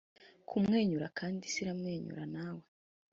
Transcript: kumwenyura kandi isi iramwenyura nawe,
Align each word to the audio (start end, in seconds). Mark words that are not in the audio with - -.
kumwenyura 0.49 1.07
kandi 1.17 1.39
isi 1.45 1.59
iramwenyura 1.63 2.23
nawe, 2.35 2.65